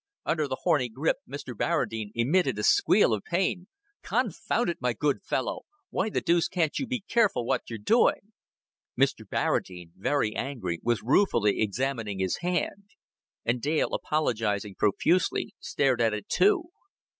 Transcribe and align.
Under 0.25 0.47
the 0.47 0.57
horny 0.63 0.89
grip, 0.89 1.17
Mr. 1.29 1.53
Barradine 1.55 2.09
emitted 2.15 2.57
a 2.57 2.63
squeal 2.63 3.13
of 3.13 3.21
pain. 3.23 3.67
"Confound 4.01 4.67
it 4.67 4.81
my 4.81 4.93
good 4.93 5.21
fellow 5.21 5.61
why 5.91 6.09
the 6.09 6.21
deuce 6.21 6.47
can't 6.47 6.79
you 6.79 6.87
be 6.87 7.01
careful 7.07 7.45
what 7.45 7.69
you're 7.69 7.77
doing?" 7.77 8.33
Mr. 8.99 9.29
Barradine, 9.29 9.91
very 9.95 10.35
angry, 10.35 10.79
was 10.81 11.03
ruefully 11.03 11.61
examining 11.61 12.17
his 12.17 12.37
hand; 12.37 12.85
and 13.45 13.61
Dale, 13.61 13.93
apologizing 13.93 14.73
profusely, 14.73 15.53
stared 15.59 16.01
at 16.01 16.15
it 16.15 16.27
too. 16.27 16.69